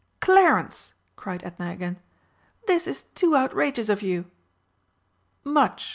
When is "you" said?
4.01-4.25